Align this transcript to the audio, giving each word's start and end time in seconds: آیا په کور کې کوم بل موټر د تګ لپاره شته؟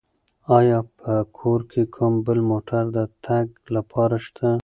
آیا 0.57 0.79
په 0.99 1.11
کور 1.37 1.59
کې 1.71 1.81
کوم 1.95 2.13
بل 2.25 2.39
موټر 2.51 2.83
د 2.95 2.97
تګ 3.25 3.47
لپاره 3.75 4.15
شته؟ 4.25 4.47